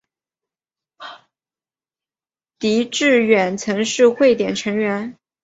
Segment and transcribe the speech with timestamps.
[2.57, 5.15] 狄志远曾是汇点成员。